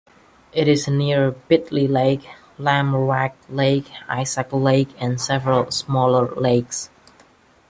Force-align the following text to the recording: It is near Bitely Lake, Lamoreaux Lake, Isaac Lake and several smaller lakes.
It 0.51 0.67
is 0.67 0.87
near 0.87 1.29
Bitely 1.47 1.87
Lake, 1.87 2.27
Lamoreaux 2.57 3.35
Lake, 3.49 3.85
Isaac 4.09 4.47
Lake 4.51 4.89
and 4.99 5.21
several 5.21 5.69
smaller 5.69 6.33
lakes. 6.41 6.89